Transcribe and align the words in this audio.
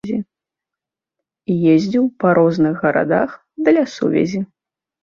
Ездзіў 1.75 2.09
па 2.25 2.35
розных 2.41 2.75
гарадах 2.87 3.29
для 3.71 3.89
сувязі. 3.99 4.39